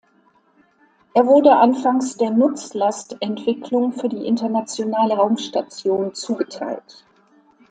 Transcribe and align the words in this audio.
Er 1.13 1.27
wurde 1.27 1.57
anfangs 1.57 2.17
der 2.17 2.31
Nutzlast-Entwicklung 2.31 3.93
für 3.93 4.09
die 4.09 4.25
Internationale 4.25 5.13
Raumstation 5.13 6.15
zugeteilt. 6.15 7.05